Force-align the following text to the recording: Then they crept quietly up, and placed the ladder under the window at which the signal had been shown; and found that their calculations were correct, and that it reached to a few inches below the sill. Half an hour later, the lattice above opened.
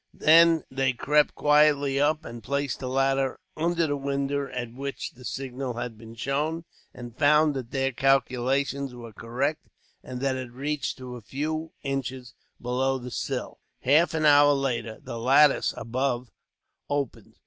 Then 0.15 0.63
they 0.71 0.93
crept 0.93 1.35
quietly 1.35 1.99
up, 1.99 2.25
and 2.25 2.41
placed 2.41 2.79
the 2.79 2.89
ladder 2.89 3.39
under 3.55 3.85
the 3.85 3.95
window 3.95 4.49
at 4.51 4.73
which 4.73 5.11
the 5.11 5.23
signal 5.23 5.75
had 5.75 5.95
been 5.95 6.15
shown; 6.15 6.65
and 6.91 7.15
found 7.15 7.53
that 7.53 7.69
their 7.69 7.91
calculations 7.91 8.95
were 8.95 9.13
correct, 9.13 9.67
and 10.03 10.19
that 10.19 10.37
it 10.37 10.51
reached 10.53 10.97
to 10.97 11.17
a 11.17 11.21
few 11.21 11.73
inches 11.83 12.33
below 12.59 12.97
the 12.97 13.11
sill. 13.11 13.59
Half 13.81 14.15
an 14.15 14.25
hour 14.25 14.53
later, 14.53 14.97
the 14.99 15.19
lattice 15.19 15.71
above 15.77 16.31
opened. 16.89 17.35